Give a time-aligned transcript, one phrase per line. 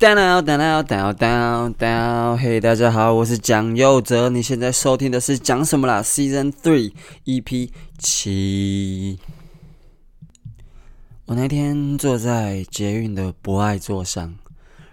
[0.00, 0.42] down down
[0.86, 6.94] down down down，嘿，大家好，我是蒋佑哲，你现在收听的是讲什么啦？Season Three
[7.26, 9.18] EP 七。
[11.26, 14.34] 我那天坐在捷运的博爱座上，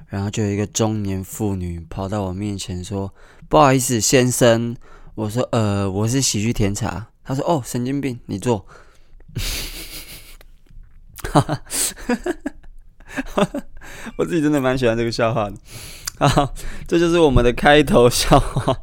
[0.07, 3.14] 然后就有一个中年妇女跑到我面前说
[3.48, 4.76] ：“不好意思，先生。”
[5.16, 8.66] 我说：“呃，我是喜剧甜茶。”她说：“哦，神经病，你坐。”
[11.32, 11.62] 哈哈。
[14.18, 15.56] 我自己真的蛮喜欢这个笑话的，
[16.25, 16.52] 啊，
[16.88, 18.78] 这就是我们的开头笑话。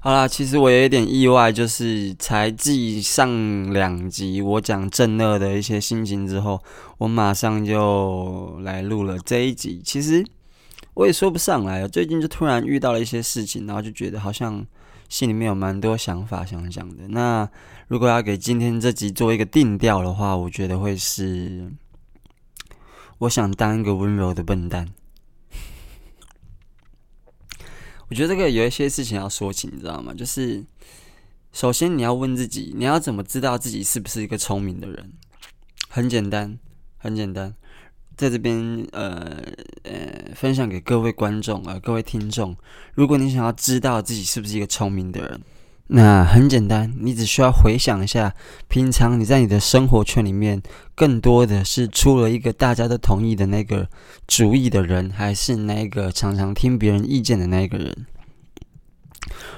[0.00, 6.62] 好啦，其实我有一点意外，就是才继上两集我讲正二的一些心情之后，
[6.98, 9.82] 我马上就来录了这一集。
[9.84, 10.24] 其实
[10.94, 14.64] 我也说不上来，最近就突然遇到了一些事情，然后就觉得好像
[15.08, 17.08] 心里面有蛮多想法想讲的。
[17.08, 17.48] 那
[17.88, 21.72] 如果要给今天这集做一个定调的话，我觉得会是。
[23.18, 24.88] 我想当一个温柔的笨蛋。
[28.08, 30.14] 我觉得这个有一些事情要说起，你知道吗？
[30.14, 30.64] 就是
[31.52, 35.12] 首先你要问自己，你要怎么知道自己是不是一个聪明的人？
[35.88, 36.56] 很简单，
[36.96, 37.52] 很简单，
[38.18, 39.40] 在这边呃
[39.84, 39.92] 呃
[40.34, 42.54] 分享给各位观众啊、各位听众，
[42.94, 45.40] 如果你想要知道自己是不是一个聪明的人。
[45.90, 48.34] 那很简单，你只需要回想一下，
[48.66, 50.60] 平常你在你的生活圈里面，
[50.96, 53.88] 更多的是出了一个大家都同意的那个
[54.26, 58.06] 主意的人，还是那个常常听别人意见的那个人？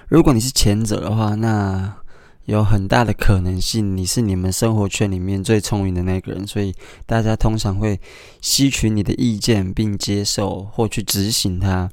[0.07, 1.97] 如果你是前者的话，那
[2.47, 6.75] 有很大的可能性你是你们生活圈里面最聪明的那个人，所以
[7.07, 8.01] 大家通常会
[8.41, 11.91] 吸取你的意见并接受或去执行它。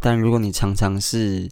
[0.00, 1.48] 但如果你常常是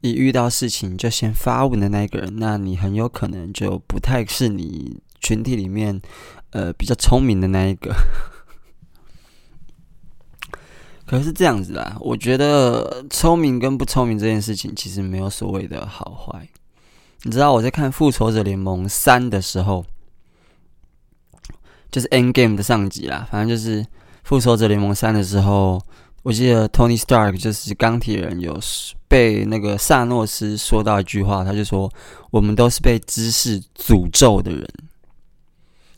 [0.00, 6.00] 一遇到事情就先发问的那个人，那你很有可能就不太是你群体里面
[6.50, 7.94] 呃比较聪明的那一个。
[11.06, 16.48] 可是这样子啦，我觉得聪明跟不聪明这件事情其实没有所谓的好坏。
[17.24, 19.84] 你知道我在看《复仇者联盟三》的时候，
[21.90, 23.82] 就是 Endgame 的上集啦，反正就是
[24.22, 25.82] 《复仇者联盟三》的时候。
[26.22, 28.58] 我记得 Tony Stark 就是钢铁人，有
[29.06, 31.92] 被那个萨诺斯说到一句话，他就说
[32.32, 34.66] ：“我们都是被知识诅咒的人。”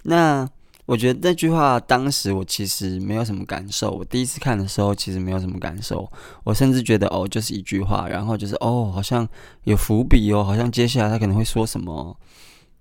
[0.03, 0.45] 那
[0.87, 3.91] 我觉得那句话当时我其实没有什么感受。
[3.91, 6.11] 我第一次看的时候其实没有什么感受，
[6.45, 9.29] 我甚至觉得哦，就是一句话，然后就是哦，好像
[9.65, 12.17] 有伏笔哦，好像接下来他可能会说什么，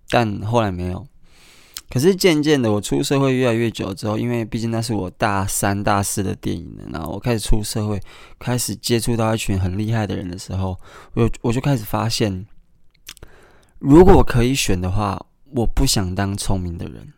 [0.10, 1.06] 但后来没有。
[1.88, 8.02] 可是渐渐的，我出社会越来越久之后，因为毕竟那是我大三、大四的电影了，然后我开始出社会，
[8.40, 10.76] 开始接触到一群很厉害的人的时候，
[11.14, 12.46] 我我就开始发现，
[13.78, 17.14] 如果可以选的话，我不想当聪明的人，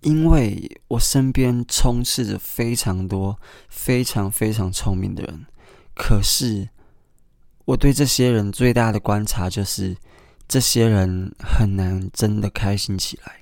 [0.00, 3.38] 因为我身边充斥着非常多、
[3.68, 5.46] 非常非常聪明的人，
[5.94, 6.68] 可是
[7.64, 9.96] 我对这些人最大的观察就是。
[10.52, 13.40] 这些人很难真的开心起来。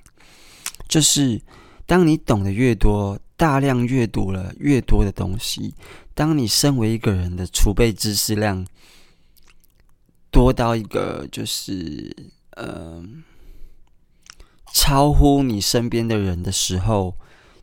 [0.87, 1.41] 就是
[1.87, 5.73] 当你懂得越多，大量阅读了越多的东西，
[6.13, 8.63] 当你身为一个人的储备知识量
[10.29, 12.15] 多到一个就是
[12.51, 13.03] 呃
[14.73, 17.15] 超乎你身边的人的时候，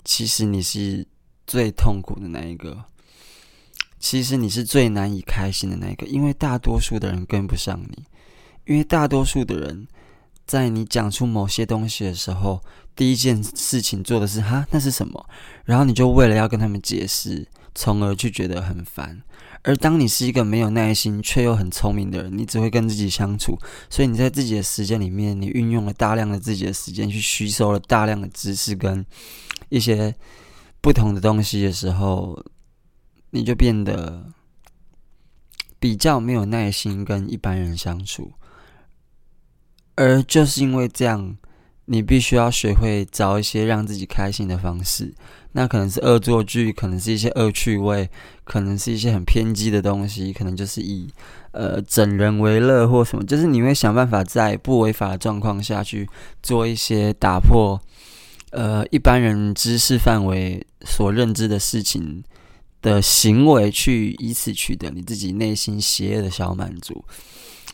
[0.05, 1.07] 其实你是
[1.47, 2.85] 最痛苦的那一个。
[3.99, 8.05] 其实你是最难以开心的那一个，因为大多数的人跟不上你。
[8.67, 9.87] 因为大多数的人，
[10.45, 12.61] 在你讲出某些东西的时候，
[12.95, 15.29] 第一件事情做的是“哈，那是什么？”
[15.65, 19.23] 然后你就为了要跟他们解释，从而去觉得很烦。
[19.63, 23.59] 而当你是一个没有耐心却又很聪明的人，你只会跟自己相处，
[23.91, 29.05] 所以你在自己的时间里面，你运用了大量的自己的时间去吸收了大量的知识跟
[29.69, 30.15] 一些
[30.81, 32.41] 不同的东西的时候，
[33.31, 34.33] 你就变得
[35.81, 38.33] 比较没有耐心跟一般人相处。
[39.97, 41.37] 而就是因为这样，
[41.87, 45.15] 你必须要学会找一些让自己开心的方式。
[45.57, 48.11] 那可能是恶作剧，可能是一些恶趣味，
[48.45, 51.09] 可能是一些很偏激的东西，可能就是以
[51.53, 53.25] 呃整人为乐或什么。
[53.25, 56.07] 就是你会想办法在不违法的状况下去
[56.43, 57.81] 做一些打破
[58.51, 62.23] 呃一般人知识范围所认知的事情
[62.83, 67.03] 的行为，去以此取得你自己内心邪恶的小满足。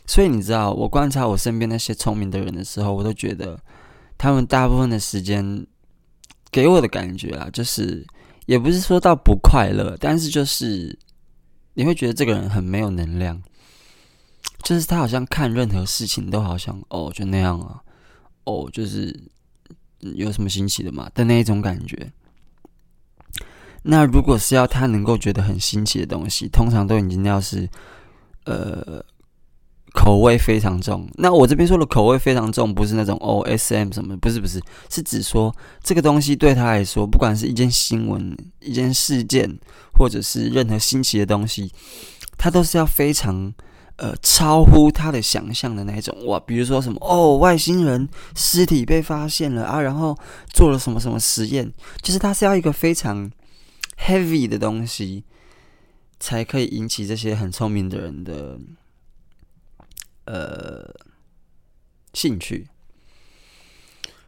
[0.07, 3.59] 所以你知道，我观察我身边那些聪明的人的时候，我都觉得
[4.17, 5.67] 他们大部分的时间
[6.53, 8.07] 给我的感觉啊，就是
[8.47, 10.97] 也不是说到不快乐，但是就是
[11.75, 13.43] 你会觉得这个人很没有能量，
[14.63, 17.81] 就是他好像看任何事情都好像哦就那样啊，
[18.45, 19.19] 哦就是
[19.99, 22.13] 有什么新奇的嘛的那一种感觉。
[23.83, 27.69] 那如果是要他能够觉得很新奇的东西，通常都已经要是
[28.45, 29.05] 呃。
[29.93, 31.07] 口味非常重。
[31.17, 39.59] 那我这边说的口味非常重，不是那种 OSM 什么，不是不是，是指说这个东西对他来说，不管是一件新闻、一件事件，
[39.95, 41.71] 或者是任何新奇的东西，
[42.39, 43.53] 他都是要非常
[43.97, 46.41] 呃超乎他的想象的那种哇。
[46.41, 50.17] 比如说什么哦，外星人尸体被发现了啊，然后
[50.55, 53.31] 做了什么什么实验，就是他是要一个非常
[53.99, 55.25] heavy 的东西，
[56.19, 58.59] 才可以引起这些很聪明的人的。
[60.25, 60.89] 呃，
[62.15, 62.69] 兴趣，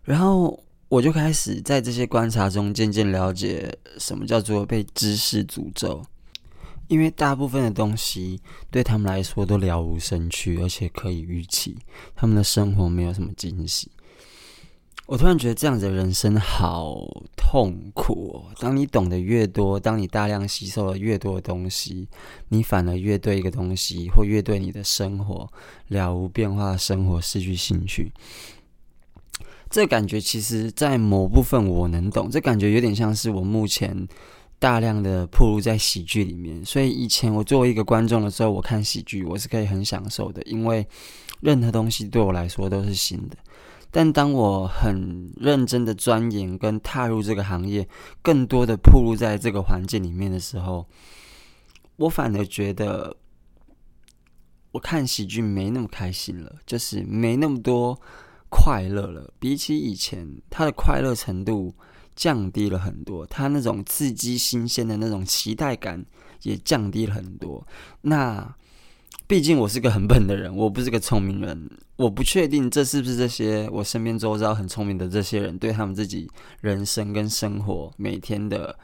[0.02, 6.04] 然后我就开始在这些观察中渐渐了解什么叫做被知识诅咒，
[6.88, 11.78] 因为大部分的东西对他们来说都了无生趣，而且可以预期，
[12.14, 13.90] 他们的生活没有什么惊喜。
[15.06, 17.06] 我突然觉得这样子的人生好
[17.36, 18.54] 痛苦哦。
[18.58, 22.08] 当你懂得越多，当你大量吸收了越多的东西，
[22.48, 25.46] 你反而越对一个东西，或越对你的生活
[25.88, 28.10] 了无变化的生活失去兴趣。
[29.68, 32.30] 这感觉其实，在某部分我能懂。
[32.30, 34.08] 这感觉有点像是我目前
[34.58, 36.64] 大量的暴露在喜剧里面。
[36.64, 40.86] 所以以前我作为一个观众的时候，我看喜剧，我是可以很享受的，因为
[41.40, 43.36] 任何东西对我来说都是新的。
[43.96, 47.88] 但当我很认真的钻研跟踏入这个行业，
[48.22, 50.84] 更多的暴露在这个环境里面的时候，
[51.94, 53.16] 我反而觉得
[54.72, 57.96] 我看喜剧没那么开心了，就是没那么多
[58.48, 59.32] 快乐了。
[59.38, 61.72] 比起以前，它的快乐程度
[62.16, 66.04] 降低了很多，它那种刺激新鲜的那种期待感
[66.42, 67.64] 也降低了很多。
[68.00, 68.56] 那
[69.34, 78.78] 毕竟我是个很笨的人，我不是个聪明人，我不确定这是不是这些我身边周遭很聪明的这些人对他们自己人生跟生活每天的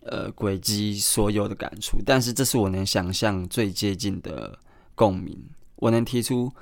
[0.00, 4.58] 呃轨迹所有的感触，但是这是我能想象最接近的
[4.96, 5.40] 共鸣，
[5.76, 6.52] 我能提出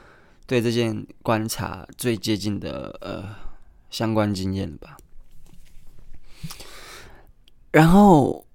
[0.46, 3.24] 对这件观察最接近的呃
[3.88, 4.94] 相关经验吧。
[7.72, 8.46] 然后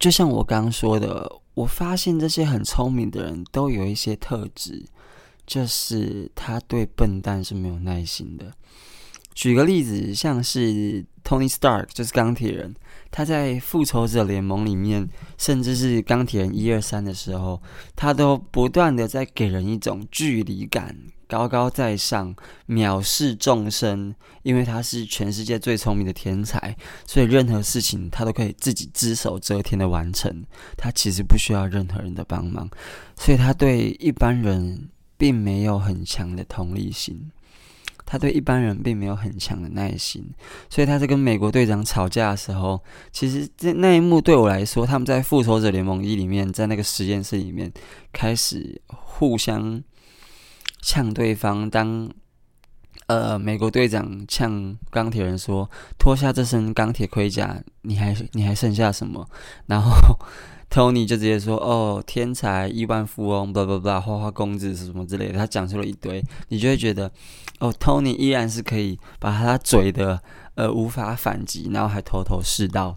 [0.00, 1.39] 就像我刚刚说的。
[1.54, 4.86] 我发现这些很聪明的人都有一些特质，
[5.46, 8.52] 就是他对笨蛋是没有耐心的。
[9.34, 12.74] 举个例子，像是 Tony Stark，就是钢铁人，
[13.10, 15.08] 他在复仇者联盟里面，
[15.38, 17.62] 甚至是钢铁人一二三的时候，
[17.96, 20.96] 他都不断的在给人一种距离感。
[21.30, 22.34] 高高在上，
[22.66, 24.12] 藐视众生，
[24.42, 30.44] 因为他是全世界最聪明的天才，所以任何事情他都可以自己只手遮天的完成。
[30.76, 32.68] 他其实不需要任何人的帮忙，
[33.16, 37.30] 所以他对一般人并没有很强的同理心，
[38.04, 40.28] 他对一般人并没有很强的耐心。
[40.68, 42.82] 所以他在跟美国队长吵架的时候，
[43.12, 47.72] 其实这那一幕对我来说，他们在复仇者联盟一里面，在那个实验室里面
[48.12, 49.80] 开始互相。
[50.82, 52.10] 呛对方，当
[53.06, 59.28] 呃美国队长呛钢铁人说：“脱下这身钢铁盔甲，你还你还剩下什么？”
[59.66, 59.92] 然后
[60.70, 67.10] Tony 就直接说：“哦，天才、亿万富翁，不不不，花花公子什么之类的。”他讲出了一堆，你就会觉得
[67.58, 70.22] 哦，Tony 依然是可以把他嘴的
[70.54, 72.96] 呃无法反击，然后还头头是道，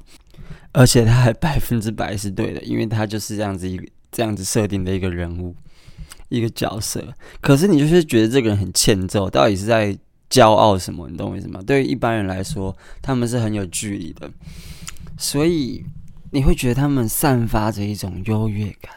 [0.71, 5.55] 而且他还 百分之百是对的，因为他就是这样子一个这样子设定的一个人物。
[6.33, 9.95] 一个角色，可是你就是觉得这个人很欠揍，到底是在
[10.27, 11.07] 骄傲什么？
[11.07, 11.61] 你懂我意思吗？
[11.61, 14.31] 对于一般人来说，他们是很有距离的，
[15.15, 15.85] 所以
[16.31, 18.95] 你会觉得他们散发着一种优越感。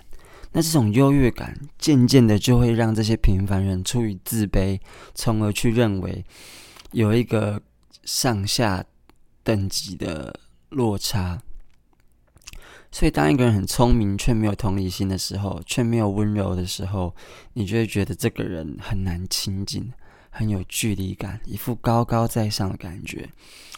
[0.52, 4.81] 那这种优越感渐渐的就会让这些平凡人出于自卑，
[5.14, 6.25] 从而去认为
[6.93, 7.61] 有一个
[8.05, 8.83] 上下
[9.45, 10.40] 等级的
[10.71, 11.43] 落差。
[12.93, 17.14] 所以，当一个人很聪明却没有同理心的时候，却没有温柔的时候，
[17.52, 19.93] 你就会觉得这个人很难亲近，
[20.31, 23.28] 很有距离感，一副高高在上的感觉。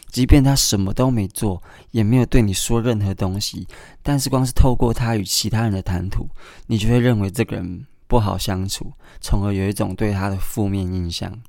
[0.09, 1.61] 即便他什么都没做，
[1.91, 3.67] 也没有对你说任何东西，
[4.03, 6.29] 但是光是透过他与其他人的谈吐，
[6.67, 11.43] 你就会认为这个人不好相处，从而有一种对他的负面印象。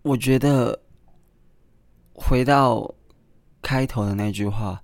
[0.00, 0.80] 我觉得
[2.14, 2.94] 回到。
[3.62, 4.82] 开头的那句话，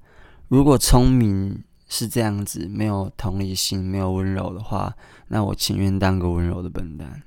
[0.49, 4.95] 如果聪明是这样子，没有同理心，没有温柔的话，
[5.29, 7.23] 那我情愿当个温柔的笨蛋。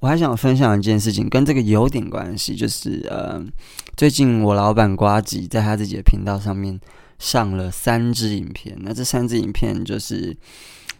[0.00, 3.40] 我还想分享一件事情，跟这个有点关系，就是呃，
[3.96, 6.80] 最近我老板瓜吉在他自己的频道上面
[7.18, 10.36] 上了三支影片，那这三支影片就是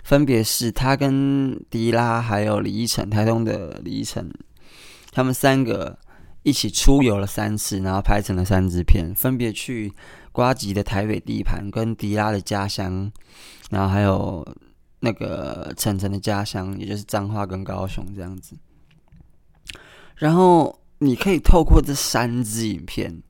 [0.05, 4.33] 分别是他跟迪拉还有李依晨，台东的李依晨
[5.11, 5.99] 他们三个
[6.43, 9.93] 一起出游了三次，然后拍成了三支片，分别去
[10.33, 13.11] 瓜吉的台北地盘、跟迪拉的家乡，
[13.71, 14.47] 然后还有
[15.01, 18.57] 那个晨晨的家乡，也就是彰化跟高雄这样子。
[20.17, 23.23] 然后你可以透过这三支影片，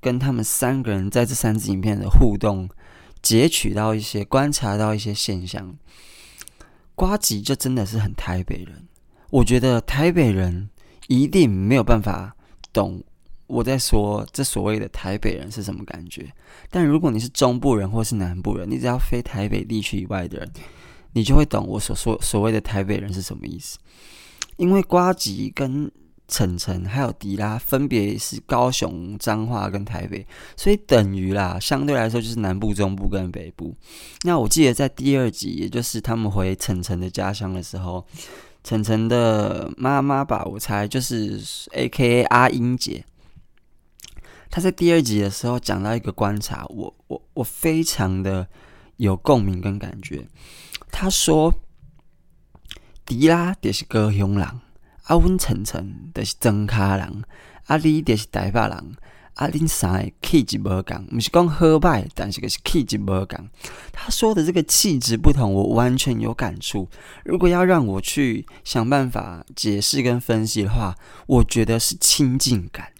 [0.00, 2.68] 跟他们三个人在这三支影片的互动，
[3.22, 5.76] 截取到一些、观察到一些现象。
[6.94, 8.86] 瓜吉就真的是很台北人，
[9.30, 10.70] 我觉得台北人
[11.08, 12.35] 一定没有办法
[12.76, 13.02] 懂
[13.46, 16.30] 我在说这所谓的台北人是什么感觉。
[16.68, 20.52] 但如果你是中部人或是南部人，你只要非台北地区以外的人，
[21.14, 23.78] 你就会懂我所说所谓的台北人是什么意思。
[24.58, 25.90] 因为瓜吉跟
[26.28, 33.72] 晨晨还有迪拉分别是高雄、彰化跟台北，所以等于啦，相对来说就是南部、中部跟北部。
[34.24, 38.04] 那我记得在第二集，也就是他们回晨晨的家乡的时候，
[38.66, 42.24] 晨晨的妈妈吧，我猜就是 A.K.A.
[42.24, 43.04] 阿英姐。
[44.50, 48.48] 她在第二集的时候讲到一个观察，我我我非常的
[48.96, 50.26] 有共鸣跟感觉。
[50.90, 51.54] 她说，
[53.04, 54.44] 迪拉就是高雄人。
[54.44, 57.22] 啊，阮晨晨就是庄脚人，
[57.66, 58.96] 啊，你就是台北人，
[59.36, 63.48] 啊，恁三个气质无共，不是讲好歹，但是个是气质无共。
[63.92, 66.88] 他说的这个气质不同，我完全有感触。
[67.22, 72.92] 如果要让我去想办法解释跟分析的话，我觉得是亲近感。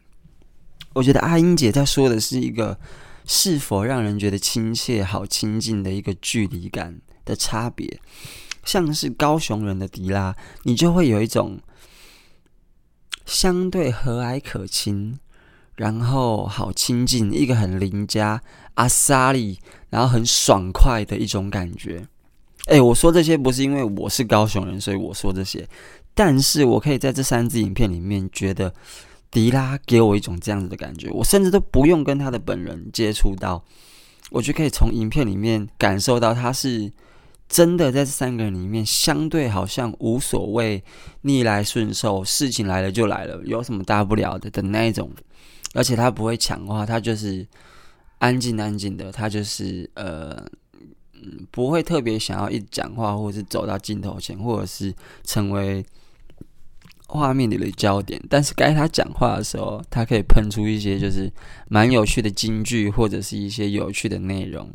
[0.92, 2.78] 我觉得阿英姐在说的是一个
[3.24, 7.98] 是否让人觉得亲切、好亲近的一个距离感的差别。
[8.62, 11.58] 像是高雄人的迪拉，你就会有一种。
[13.24, 15.18] 相对和蔼可亲，
[15.76, 18.42] 然后好亲近，一个很邻家
[18.74, 19.58] 阿萨里，
[19.90, 22.06] 然后很爽快的一种感觉。
[22.66, 25.68] 哎，我说这些不是因为我是高雄人，所以我说这些，
[26.14, 28.74] 但是我可以在这三支影片里面觉得
[29.30, 33.64] 迪拉给我一种这样子的感觉，我甚至都不用跟他的本人接触到，
[34.30, 36.92] 我就可以从影片里面感受到他是。
[37.48, 40.82] 真的在这三个人里面，相对好像无所谓，
[41.20, 45.08] 逆来顺受，事情来了就来了，有什么大不了的的那一种。
[45.76, 47.46] 而且他不会抢话，他就是
[48.18, 50.42] 安静安静的，他就是呃，
[51.50, 55.84] 不会特别想要一讲话，或者是走到镜头前，或者是成为
[57.06, 58.20] 画面里的焦点。
[58.30, 61.30] 但是该他讲话的时候，他可以喷出一些就是
[61.68, 64.72] 蛮有趣的金句，或者是一些有趣的内容。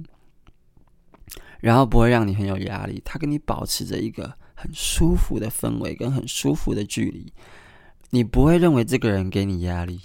[1.62, 7.32] 然后不会让你很有压力，他跟你保持着一个很舒服的氛围跟很舒服的距离，
[8.10, 10.02] 你不会认为这个人给你压力，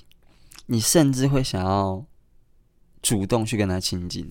[0.66, 2.04] 你甚至会想要
[3.02, 4.30] 主动去跟他亲近。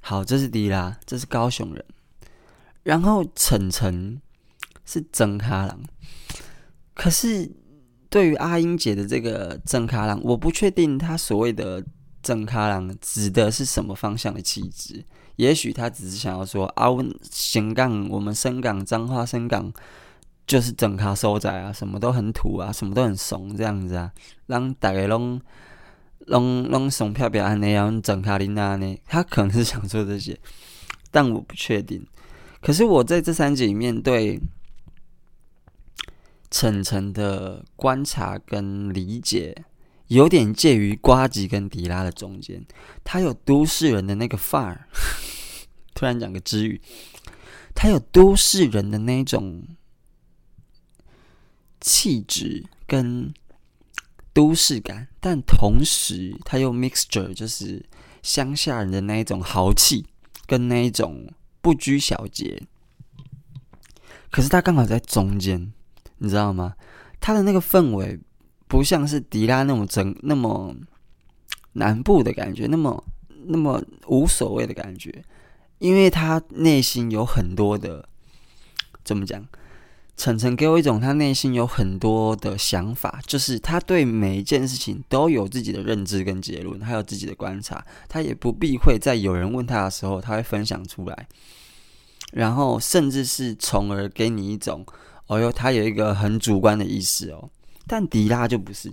[0.00, 1.84] 好，这是迪拉，这是高雄人，
[2.82, 4.20] 然后晨晨
[4.84, 5.78] 是庄脚人，
[6.94, 7.50] 可是
[8.08, 11.84] 对于阿英姐的这个庄脚人，我不确定他所谓的
[12.22, 15.04] 庄脚人指的是什么方向的气质。
[15.36, 19.72] 也许他只是想要说啊，我新港，我们深港彰化深港
[20.50, 24.10] 就是整卡收窄啊，什么都很土啊，什么都很怂这样子啊，
[24.46, 25.40] 让大家拢
[26.26, 30.36] 拢拢怂飘飘安尼啊，整卡琳娜呢，他可能是想说这些，
[31.12, 32.04] 但我不确定。
[32.60, 34.40] 可是我在这三集里面对
[36.50, 39.64] 晨晨的观察跟理解。
[40.08, 42.66] 有点介于瓜吉跟迪拉的中间，
[43.04, 44.88] 他有都市人的那个范儿。
[45.94, 46.80] 突然讲个支语，
[47.76, 49.62] 他有都市人的那种
[51.80, 53.32] 气质跟
[54.32, 57.84] 都市感，但同时他又 mixture，就是
[58.22, 60.06] 乡下人的那一种豪气
[60.46, 61.26] 跟那一种
[61.60, 62.62] 不拘小节。
[64.30, 65.72] 可是他刚好在中间，
[66.18, 66.74] 你知道吗？
[67.20, 68.20] 他的那个氛围。
[68.70, 70.72] 不像是迪拉那种整那么
[71.72, 73.02] 南部的感觉，那么
[73.46, 75.24] 那么无所谓的感觉，
[75.80, 78.08] 因为他内心有很多的
[79.02, 79.44] 怎么讲？
[80.20, 91.26] 晨晨给我一种他内心有很多的想法，就是他对每一件事情都有自己的认知跟结论，还有自己的观察，他也不避讳在有人问他的时候，他会分享出来，
[92.32, 94.84] 然后甚至是从而给你一种，
[95.26, 97.48] 哦哟，他有一个很主观的意思哦。
[97.86, 98.92] 但迪拉就不是，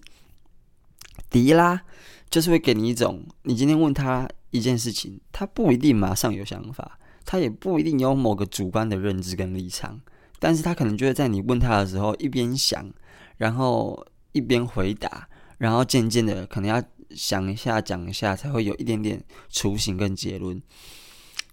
[1.29, 1.81] 迪拉
[2.29, 9.99] 就是会给你一种，你今天问他一件事情，他不一定马上有想法，他也不一定有某个主观的认知跟立场，
[10.39, 12.91] 但是他可能就会在你问他的时候一边想，
[13.37, 15.27] 然后一边回答，
[15.57, 20.61] 然后渐渐的可能要想一下讲一下，才会有一点点雏形跟结论。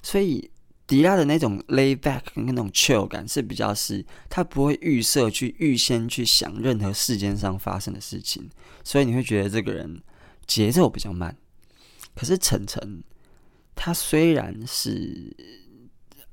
[0.03, 0.51] 所以
[0.87, 8.51] 迪拉的那种 lay back 跟那种 chill 感是比较是，他不会预设去预先去想任何世间上发生的事情，
[8.83, 10.03] 所以你会觉得这个人
[10.47, 11.35] 节奏比较慢。
[12.15, 13.03] 可是晨晨，
[13.75, 15.35] 他虽然是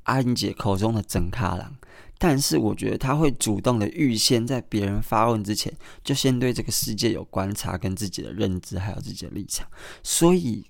[0.04, 1.76] 阿英姐口中的整咖郎，
[2.22, 5.74] 但是我觉得他会主动的预先在别人发问之前，
[6.04, 9.68] 就先对这个世界有观察跟自己的认知，还有自己的立场，
[10.04, 10.64] 所以。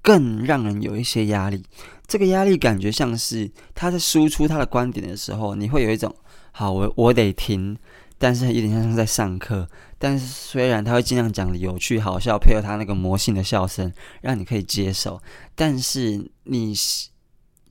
[0.00, 1.60] 更让人有一些压力，
[2.06, 6.14] 这个压力感觉像是他在输出他的观点的时候，你会有一种
[6.52, 7.76] 好，我我得听，
[8.16, 9.68] 但是有点像是在上课。
[9.98, 13.92] 但是虽然他会尽量讲的有趣好笑，配合他那个魔性的笑声，
[14.22, 15.20] 让你可以接受，
[15.56, 16.72] 但是你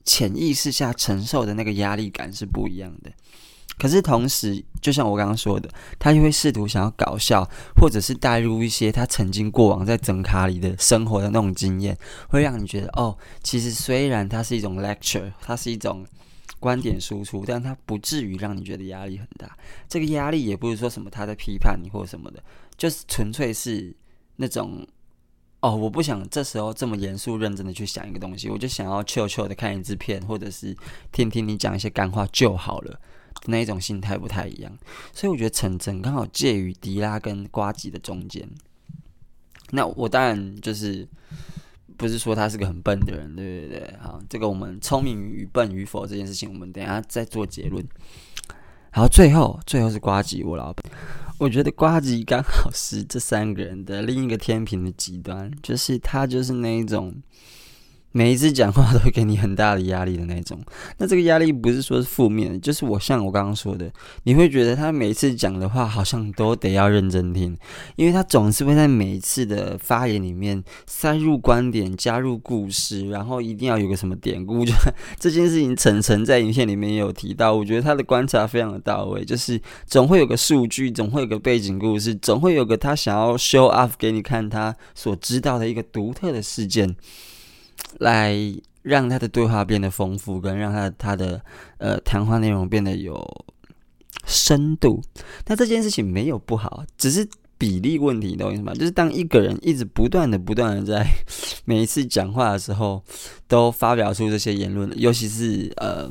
[0.04, 3.10] 潜意识下承受的那个压力感是不一样的。
[3.78, 11.96] 可是同时，就像我刚刚说的，他就会试图想要搞笑，或者是带入一些他曾经过往在整卡里的生活的那种经验，
[12.28, 16.04] 会让你觉得哦，其实虽然它是一种 lecture，它是一种
[16.58, 19.56] 观点输出，但它不至于让你觉得压力很大。
[19.88, 22.42] 这个压力也不是说什么他在批判你或什么的，
[22.76, 23.94] 就是纯粹是
[24.34, 24.84] 那种
[25.68, 30.74] 哦，我不想这时候这么严肃认真的去想一个东西，我就想要 chill chill 的看一支片，或者是
[31.12, 32.98] 听听你讲一些干话就好了。
[33.46, 34.78] 那一种心态不太一样，
[35.12, 38.48] 所以我觉得晨晨刚好介于迪拉跟瓜吉的中间。
[39.70, 41.06] 那我当然就是
[41.96, 47.86] 不是说他是个很笨的人，对对对，好，这个我们聪明与笨与否这件事情，我们等下再做结论。
[48.92, 50.82] 然后最后最后是瓜吉，我老板，
[51.38, 57.14] 我觉得瓜吉刚好是这三个人的另一个天平的极端，就是他就是那一种。
[58.10, 60.58] 每一次讲话都会给你很大的压力的那种，
[60.96, 63.90] 那这个压力不是说是负面的，就是我像我刚刚说的，
[64.24, 67.56] 你会觉得他每次讲的话好像都得要认真听，
[67.96, 74.64] 因为他总是会在每一次的发言里面塞入观点、加入故事，然后一定要有个什么典故。
[74.64, 74.72] 就
[75.20, 86.96] 这件事情，晨晨在影片里面也有提到，我觉得他的观察非常的到位，就是总会有个数据，总会有个背景故事，总会有个他想要 show off 给你看他所知道的一个独特的事件。
[87.98, 88.36] 来
[88.82, 91.42] 让他的对话变得丰富，跟让他他的
[91.78, 93.46] 呃谈话内容变得有
[94.26, 95.02] 深度。
[95.46, 97.26] 那这件事情没有不好，只是
[97.58, 98.72] 比例问题，懂我意思吗？
[98.72, 101.04] 就是当一个人一直不断的、不断的在
[101.64, 103.02] 每一次讲话的时候，
[103.46, 106.08] 都发表出这些言论，尤其是呃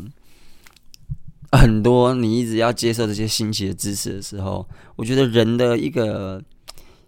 [1.53, 6.43] 很多你一直要接受这些新奇的知识的时候，我觉得人的一个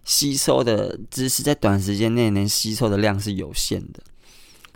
[0.04, 4.02] 吸收的知识在短时间内能吸收的量是有限的。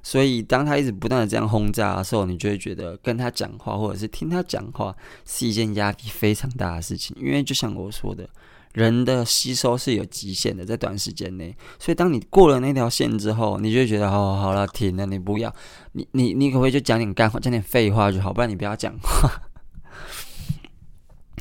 [0.06, 7.16] 所以，当他一直不断的这样轰炸的时候，你就会觉得跟他讲话，或者是听他讲话，是一件压力非常大的事情。
[7.18, 8.28] 因为就像我说的，
[8.74, 11.56] 人的吸收是有极限的，在短时间内。
[11.78, 15.50] 所以，当你过了那条线之后，你就觉得哦，好了，停了，你不要，
[15.92, 19.30] 你你你可不可以就讲点干话，讲点废话就好，不然你不要讲话。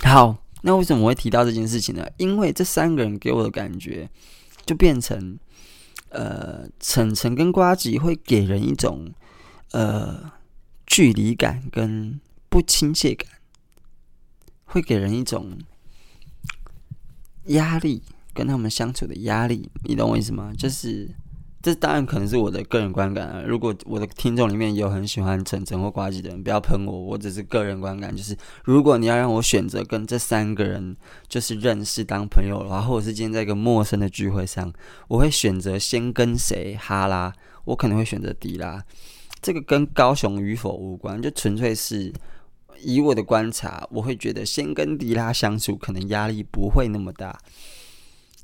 [0.10, 2.06] 好，那为什么我会提到这件事情呢？
[2.16, 4.10] 因为这三个人给我的感觉，
[4.66, 5.38] 就变成。
[6.14, 9.12] 呃，层层跟瓜子会给人一种
[9.72, 10.32] 呃
[10.86, 13.28] 距离感跟不亲切感，
[14.66, 15.58] 会给人一种
[17.48, 20.54] 压力，跟他们相处的压力，你懂我意思吗？
[20.58, 21.16] 就是。
[21.64, 23.42] 这当然可能是我的个人观感啊。
[23.48, 28.14] 如果我的听众里面有很喜欢晨晨或瓜子的人，不要喷我，我只是个人观感。
[28.14, 30.98] 就是如果你要让我选择跟这三个人
[31.30, 34.74] 就是认识当朋友的话，或者是今天在一个陌生的聚会上，
[35.08, 38.84] 我会选择先跟谁哈拉，我可能会选择迪拉。
[39.42, 42.12] 这个跟高雄与否无关，就纯粹是
[42.82, 47.40] 以我的观察，我会觉得先跟迪拉相处，可能压力不会那么大。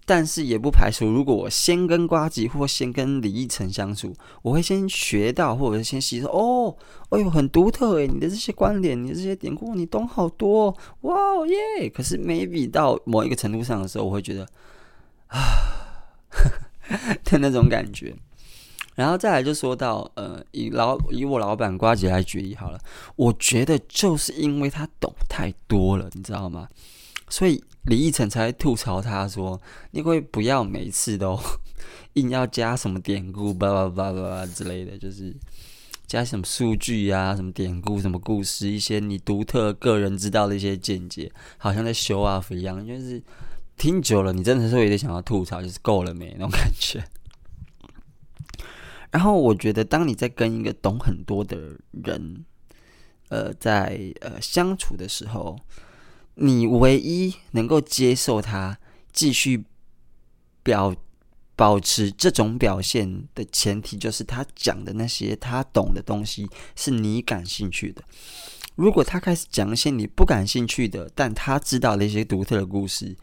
[0.09, 6.27] 但是也不排除，如果我先跟呱吉或先跟李奕晨相处，我会先学到，或者先吸收。
[6.29, 6.75] 哦，
[7.09, 11.87] 哎呦，很独特诶，你的这些观点，你的这些典故，你懂好多，哇耶！
[11.93, 14.47] 可是 maybe 到某一个程度上的时候，我会觉得
[15.27, 15.37] 啊
[17.23, 18.15] 的那种感觉。
[18.95, 22.79] 然后再来就说到，呃，以老以我老板瓜吉来举例好了，
[23.15, 26.67] 我觉得就是因为他懂太多了，你知道吗？
[27.29, 27.63] 所以。
[27.85, 29.59] 李奕晨才会吐槽他说
[29.91, 31.39] ：“你会不要每次都
[32.13, 35.33] 硬要加什么典故，叭叭叭叭叭之类的，就是
[36.05, 42.85] 加什么数据啊，什么典故，什么故事，一些你独特个人知道的一些见解，好像在 show off 一样。
[42.85, 43.19] 就是
[43.75, 47.03] 听久了，你真的是会有点想要吐槽，就是够了没那种感觉。
[49.09, 51.57] 然后我觉得，当你在跟一个懂很多的
[52.03, 52.45] 人，
[53.29, 55.57] 呃，在呃相处的时候。”
[56.41, 58.77] 你唯一能够接受他
[59.11, 59.65] 继续
[60.63, 60.95] 表
[61.55, 68.01] 保持这种表现的前提，就是他讲的那些他懂的东西是你感兴趣的。
[68.75, 73.13] 如果他开始讲一些你不感兴趣的，但他知道的一些独特的故事，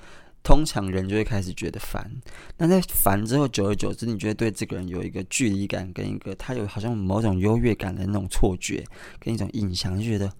[0.43, 2.21] 通常人就会开始觉得烦。
[2.59, 8.85] 那在烦之后，久而久之，你觉得对这个人有一个距离感，跟一个他有好像某种优越感的那种错觉，
[9.19, 10.31] 跟一种印象，就觉得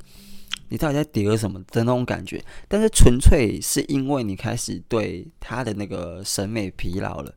[0.69, 2.43] 你到底在叠什么的那种感觉。
[2.69, 7.35] 但是纯粹是因为你开始对他的那个审美疲劳了，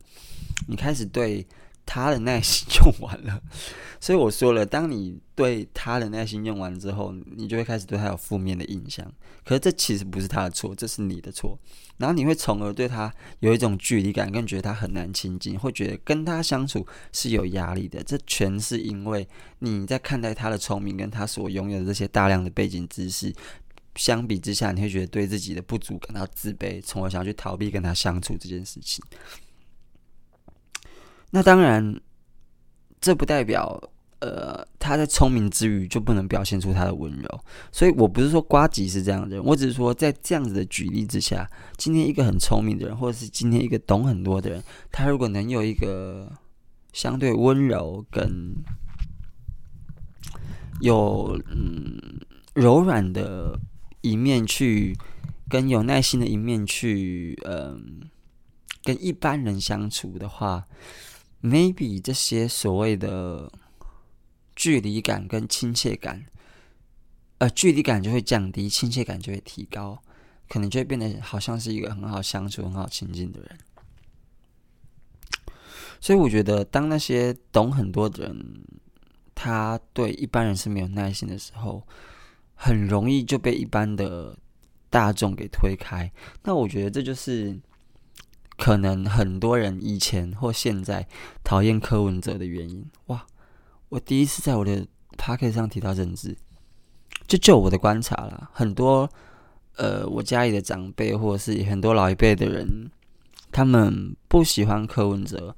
[0.66, 1.46] 你开始对。
[1.92, 3.42] 他的耐心用完了，
[3.98, 9.04] 所以我说了，当你对他的耐心用完之后，你就会开始对他有负面的印象。
[9.44, 11.58] 可是这其实不是他的错，这是你的错。
[11.96, 18.00] 然后你会从而对他有一种距离感，更觉得他很难亲近，会觉得跟他相处是有压力的。
[18.04, 19.26] 这全是因为
[19.58, 23.34] 你在看待他的聪明，跟他所拥有的这些大量的背景知识
[23.96, 29.04] 相比之下，你会觉得对自己的不足感到自卑，从而想要去逃避跟他相处这件事情。
[31.30, 32.00] 那当然，
[33.00, 33.80] 这不代表
[34.18, 37.40] 呃他在聪明之余就不能表现出他的温柔。
[37.70, 46.30] 所以我不是说瓜吉是这样的人，我只是说在这样子的举例之下，今天一个很聪明的人，或者是今天一个懂很多的人，他如果能有一个
[46.92, 48.52] 相对温柔跟
[50.80, 52.20] 有嗯
[52.54, 53.58] 柔软的
[54.00, 54.96] 一面去，
[55.48, 58.00] 跟有耐心的一面去，嗯、
[58.82, 60.64] 跟一般人相处的话。
[61.42, 63.50] Maybe 这些所谓的
[64.54, 66.26] 距离感跟亲切感，
[67.38, 70.02] 呃，距离感就会降低，亲切感就会提高，
[70.48, 73.58] 可能就会变得好像是一个很好相处、很好亲近的人。
[76.00, 78.62] 所以我觉得，当那些懂很多的人，
[79.34, 81.86] 他对一般人是没有耐心的时候，
[82.54, 84.36] 很容易就被一般的
[84.90, 86.12] 大众给推开。
[86.42, 87.58] 那我觉得这就是。
[88.60, 91.08] 可能很多人以前或现在
[91.42, 93.26] 讨厌柯文哲的原因，哇！
[93.88, 96.36] 我第一次在我的 podcast 上提到政治，
[97.26, 99.08] 就就我的观察啦，很多
[99.76, 102.90] 呃，我家里的长辈或者是很多老一辈的人，
[103.50, 105.56] 他们不喜欢柯文哲，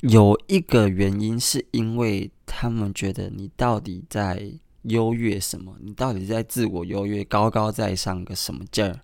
[0.00, 5.74] 有一个原因是因为他们觉得你到底在优越什么？
[5.80, 9.00] 你到底在自我优越、高高在上个什么劲儿？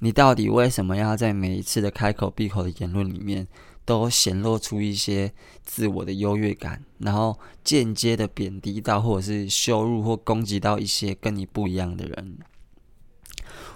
[0.00, 3.46] 你到底为什么要在每一次的开口闭口的言论里面，
[3.84, 5.30] 都显露出一些
[5.62, 12.38] 自我的优越感，然后间接的贬低到，或者是羞辱或攻击到一些跟你不一样的人？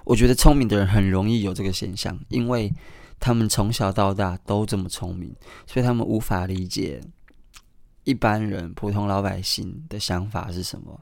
[0.03, 2.73] 我觉得聪明的人很容易有这个现象，因为
[3.19, 5.35] 他们从小到大都这么聪明，
[5.67, 7.01] 所以他们无法理解
[8.03, 10.99] 一般人、普通老百姓的想法是什么。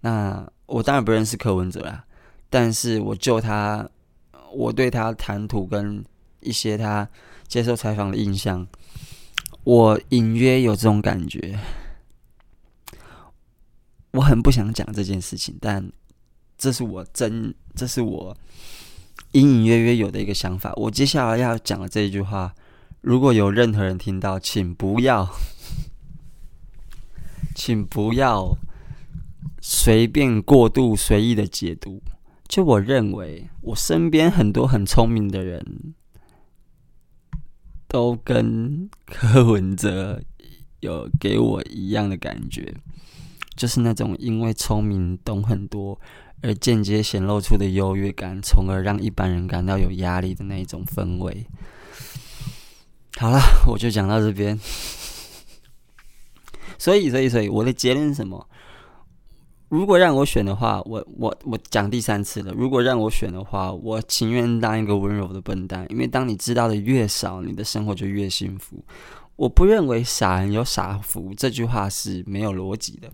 [0.00, 2.04] 那我当然不认识柯文哲啦，
[2.50, 3.88] 但是我就他。
[4.54, 6.04] 我对他谈吐跟
[6.40, 7.08] 一些他
[7.46, 8.66] 接受采访的印象，
[9.64, 11.58] 我隐约有这种感觉。
[14.12, 15.90] 我很不想讲这件事情，但
[16.56, 18.36] 这是我真，这是我
[19.32, 20.72] 隐隐约约有的一个想法。
[20.76, 22.54] 我接下来要讲的这一句话，
[23.00, 25.28] 如果有任何人听到，请不要，
[27.56, 28.56] 请不要
[29.60, 32.00] 随便过度随意的解读。
[32.46, 35.94] 就我认为，我身边很多很聪明的人，
[37.88, 40.22] 都跟柯文哲
[40.80, 42.74] 有给我一样的感觉，
[43.56, 45.98] 就是那种因为聪明懂很多
[46.42, 51.46] 而间接显露出的优越感，从而让一般人感到有压力的那一种氛围。
[53.16, 54.58] 好了，我就讲到这边。
[56.76, 58.46] 所以，所以，所以，我的结论是什么？
[59.68, 62.52] 如果让我选的话，我我我讲第三次了。
[62.52, 68.84] 如果让我选的话，我情愿当一个温柔的笨蛋，因为当你知道的越少，你的生活就越幸福。
[69.36, 73.10] 我不认为“傻人有傻福”这句话是没有逻辑的，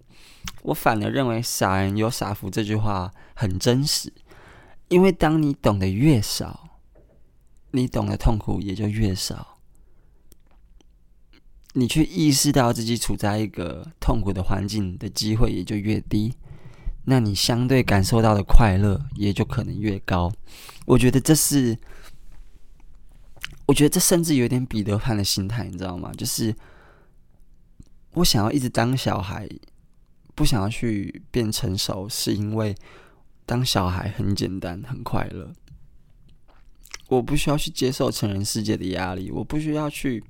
[0.62, 4.12] 我反而认为“傻人有傻福”这句话很真实。
[4.88, 6.68] 因为当你懂得越少，
[7.70, 9.49] 你懂的痛苦也就越少，
[11.74, 16.34] 你去意识到自己处在一个痛苦的环境的机会也就越低。
[17.04, 20.30] 那你相对感受到的快乐也就可能越高。
[20.84, 21.76] 我觉得这是，
[23.66, 26.12] 我觉得这甚至有点彼得潘的心态，你知道吗？
[26.16, 26.54] 就是
[28.12, 29.48] 我想要一直当小孩，
[30.34, 32.74] 不想要去变成熟，是因为
[33.46, 35.52] 当小孩很简单，很快乐。
[37.08, 40.22] 我不需要去接受成人世界的压力，我不需要去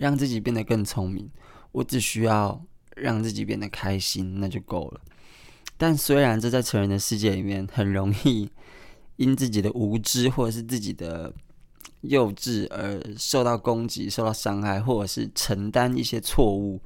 [0.00, 1.30] 让自己变得更聪明，
[1.72, 2.64] 我只需要
[2.96, 5.00] 让自己变得开心，那就够了。
[5.76, 8.50] 但虽然这在成人的世界里面很容易
[9.16, 11.34] 因自己的无知或者是自己的
[12.00, 16.80] 幼稚而受到攻击、受到伤害，或者是承担一些错误，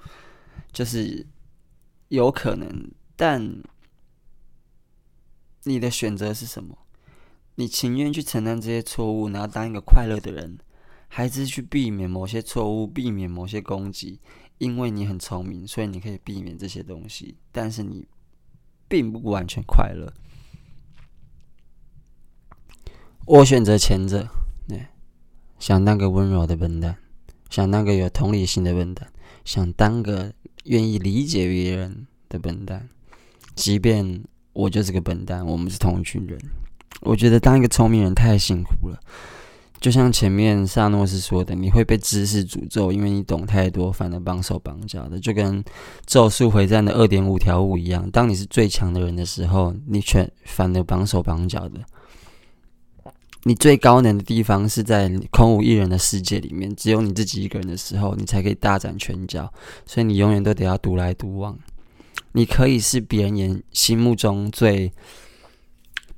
[0.73, 1.25] 就是
[2.09, 2.91] 有可能。
[3.15, 3.63] 但
[5.63, 6.77] 你的选择是什么？
[7.55, 10.59] 你情愿去承担这些错误，然后当一个快乐的人，
[11.17, 14.19] 还是去避免某些错误、避免某些攻击？
[14.59, 18.05] 因为你很聪明，所以你可以避免这些东西，但是你
[18.89, 20.13] 并不完全快乐。
[23.27, 24.29] 我选择前者，
[24.67, 24.87] 对，
[25.61, 26.97] 想当个温柔的笨蛋，
[27.49, 29.09] 想当个有同理心的笨蛋，
[29.45, 30.33] 想当个
[30.65, 32.89] 愿意理解别人的笨蛋，
[33.55, 36.37] 即便我就是个笨蛋，我们是同一群人。
[37.03, 38.99] 我觉得当一个聪明人太辛苦了，
[39.85, 45.63] 就像前面萨诺斯说的，你会被知识诅咒，因为你懂太多，反而绑手绑脚的，就跟
[46.07, 48.11] 《咒术回战》的二点五条悟一样。
[48.11, 51.81] 当你是最强的人的时候，你却反而绑手绑脚的。
[53.43, 59.53] 你最高能的地方是在空无一人的世界里面，只有你自己一个人的时候，你才可以大展拳脚。
[59.85, 61.59] 所以你永远都得要独来独往。
[62.33, 64.91] 你可以是别人眼心目中最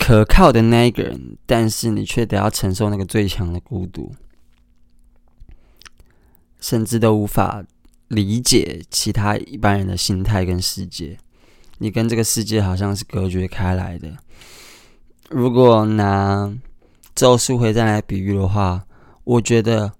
[0.07, 4.15] 可靠的那一个人，但是你却得要承受那个最强的孤独，
[6.61, 7.65] 甚至都无法
[8.07, 11.19] 理解其他一般人的心态跟世界。
[11.79, 14.17] 你跟这个世界好像是隔绝开来的。
[15.29, 16.57] 如果拿
[17.17, 18.87] 咒术回战来比喻的话，
[19.25, 19.93] 我觉得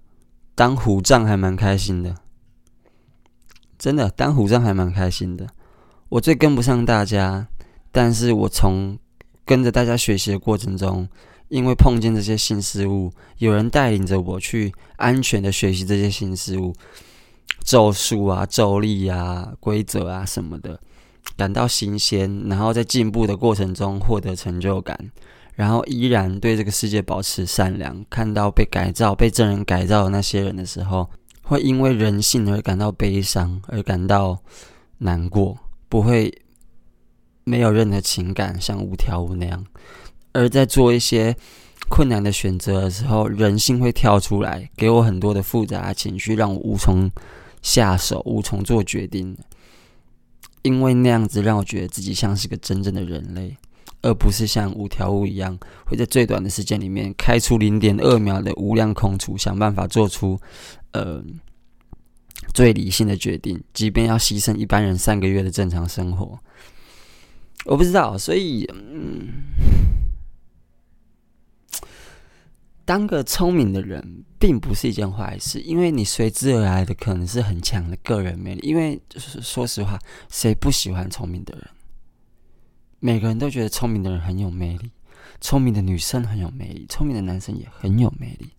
[0.55, 2.15] 当虎杖还蛮开心的，
[3.77, 5.45] 真的当虎杖还蛮开心的。
[6.07, 7.49] 我最跟不上大家，
[7.91, 8.97] 但是我从
[9.47, 11.07] 跟着大家学习的过程中，
[11.47, 16.75] 因为碰见这些新事物，有人带领着我去安全的学习这些新事物，
[17.63, 20.77] 咒术啊、咒力啊、规则啊什么的，
[21.37, 25.11] 感到新鲜，然后在进步的过程中获得成就感。
[25.55, 31.09] 然后依然对这个世界保持善良，看到被改造、被真人改造的那些人的时候，
[31.41, 34.37] 会因为人性而感到悲伤，而感到
[34.99, 35.57] 难过，
[35.89, 36.31] 不会
[37.47, 39.65] 没有任何情感，像五条悟那样。
[40.33, 41.33] 而在做一些
[41.89, 47.09] 困难的选择的时候，人性会跳出来，给我很多的复杂情绪，让我无从
[47.61, 49.37] 下手，无从做决定。
[50.63, 53.55] 因为那样子让我觉得自己像是个真正的人类。
[54.01, 60.39] 而不是像五条悟一样，会在最短的时间里面开出零点二秒的无量空处，想办法做出
[60.91, 61.23] 呃
[62.53, 66.37] 最理性的决定，即便要牺牲一般人三个月的正常生活。
[67.65, 69.27] 我不知道，所以嗯，
[72.85, 78.65] 当个聪明的人并不是一件坏事，因为你随之而来的可能是很强的个人魅力。
[78.65, 81.67] 因为就是说实话，谁不喜欢聪明的人？
[82.99, 84.91] 每个人都觉得聪明的人很有魅力，
[85.41, 88.51] 聪明的女生很有魅力，聪明的男生也很有魅力。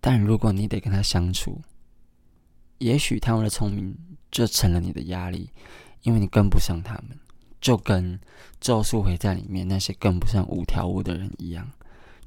[0.00, 1.60] 但如果你得跟他相处，
[2.78, 3.96] 也许他们的聪明
[4.30, 5.50] 就成了你的压力，
[6.02, 7.18] 因为你跟不上他们，
[7.64, 8.18] 就跟
[8.60, 11.66] 《咒术回战》里面那些跟不上五条悟的人一样，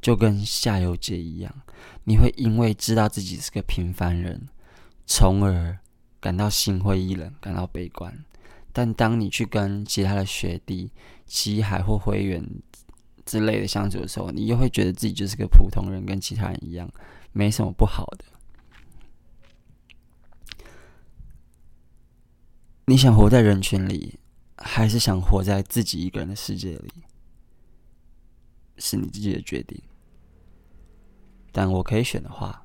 [0.02, 1.56] 就跟夏油杰一样，
[2.06, 4.50] 你会因为知道自己是个平凡人，
[5.06, 5.78] 从而
[6.20, 8.12] 感到心灰意冷，感到悲观。
[8.74, 10.92] 但当你去跟其他的学弟、
[11.28, 12.44] 七海或灰原
[13.24, 16.90] 之类的相处的时候，你又会觉得自己就是个普通人，跟其他人一样，
[17.32, 18.26] 没什么不好的。
[22.86, 24.18] 你想活在人群里，
[24.58, 26.92] 还是想活在自己一个人的世界里，
[28.78, 29.80] 是你自己的决定。
[31.52, 32.62] 但我可以选的话，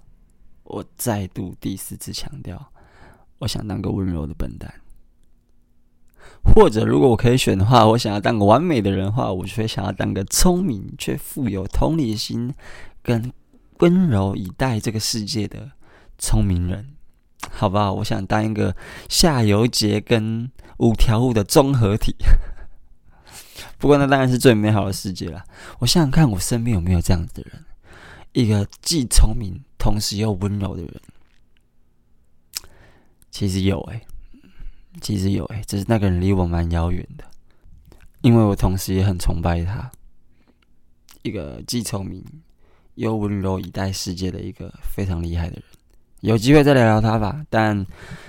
[0.64, 2.72] 我再度第四次强调，
[3.38, 4.72] 我想当个温柔的笨蛋。
[6.44, 12.54] 或者，如果我可以选的话，我想要当个完美的人的话，我就会想要当个聪明却富有同理心
[13.02, 13.32] 跟
[13.78, 15.72] 温柔以待这个世界的
[16.18, 16.94] 聪明人，
[17.50, 17.92] 好不好？
[17.94, 18.76] 我想当一个
[19.08, 20.50] 夏油杰跟
[20.82, 22.14] 五条悟的综合体。
[23.78, 25.44] 不过，那当然是最美好的世界了。
[25.78, 27.64] 我想想看，我身边有没有这样子的人，
[28.32, 31.00] 一个既聪明同时又温柔的人。
[33.30, 34.06] 其实有诶、欸。
[35.00, 37.24] 其实有诶，只是那个人离我蛮遥远的，
[38.20, 39.90] 因为我同时也很崇拜他，
[41.22, 42.22] 一个既聪明
[42.96, 45.64] 又温柔以待世界的一个非常厉害的人。
[46.22, 47.44] 有机会再聊聊他吧。
[47.50, 47.86] 但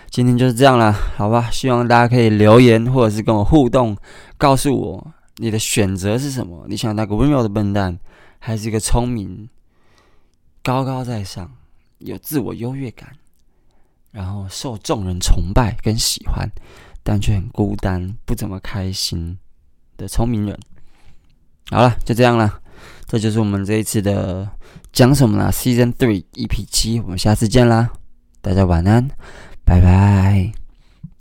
[0.10, 1.50] 今天就是这样了，好吧？
[1.50, 3.96] 希望大家可以留言或者是跟我互动，
[4.38, 6.66] 告诉我你的选择是什么？
[6.68, 7.98] 你想当个温柔的笨蛋，
[8.40, 9.50] 还是一个聪明、
[10.62, 11.50] 高高在上、
[12.00, 13.10] 有自我优越感？
[14.12, 16.48] 然后受众人崇拜跟喜欢，
[17.02, 19.40] 但却很孤单、不怎么开心
[19.98, 20.60] 的聪明人。
[21.72, 22.60] 好了，就这样了。
[23.08, 24.50] 这就是我们这一次的
[24.92, 27.90] 讲什么啦？Season Three EP 七，我们下次见啦！
[28.42, 29.08] 大家晚安，
[29.64, 30.52] 拜拜。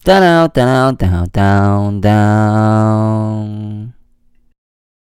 [0.04, 3.92] Down down down down down。